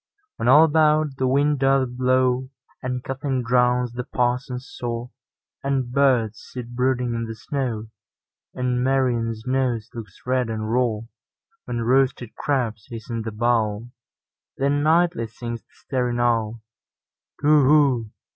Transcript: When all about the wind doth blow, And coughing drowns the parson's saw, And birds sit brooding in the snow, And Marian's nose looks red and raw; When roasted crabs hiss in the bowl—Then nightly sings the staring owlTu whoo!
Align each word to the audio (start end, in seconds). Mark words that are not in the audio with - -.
When 0.37 0.47
all 0.47 0.63
about 0.63 1.17
the 1.17 1.27
wind 1.27 1.59
doth 1.59 1.89
blow, 1.89 2.49
And 2.81 3.03
coughing 3.03 3.43
drowns 3.43 3.93
the 3.93 4.03
parson's 4.03 4.67
saw, 4.67 5.09
And 5.63 5.91
birds 5.91 6.41
sit 6.41 6.69
brooding 6.73 7.13
in 7.13 7.25
the 7.27 7.35
snow, 7.35 7.85
And 8.55 8.83
Marian's 8.83 9.45
nose 9.45 9.91
looks 9.93 10.19
red 10.25 10.49
and 10.49 10.71
raw; 10.73 11.01
When 11.65 11.81
roasted 11.83 12.33
crabs 12.35 12.87
hiss 12.89 13.11
in 13.11 13.21
the 13.21 13.31
bowl—Then 13.31 14.81
nightly 14.81 15.27
sings 15.27 15.61
the 15.61 15.67
staring 15.69 16.17
owlTu 16.17 16.55
whoo! 17.43 18.09